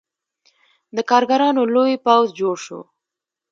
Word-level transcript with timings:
د 0.95 0.97
کارګرانو 1.09 1.61
لوی 1.73 1.93
پوځ 2.05 2.27
جوړ 2.39 2.55
شو. 2.65 2.81